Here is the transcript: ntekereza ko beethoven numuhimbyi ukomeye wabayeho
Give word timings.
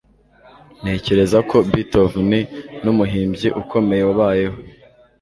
ntekereza 0.81 1.39
ko 1.49 1.57
beethoven 1.71 2.33
numuhimbyi 2.83 3.47
ukomeye 3.61 4.01
wabayeho 4.07 4.57